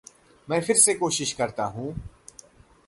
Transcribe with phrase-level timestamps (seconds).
[0.49, 1.93] मै फिर से कोशिश करता हूँ।